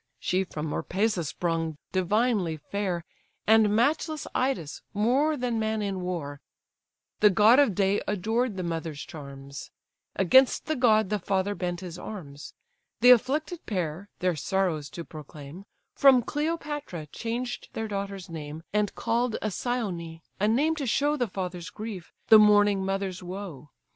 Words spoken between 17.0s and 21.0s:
changed their daughter's name, And call'd Alcyone; a name to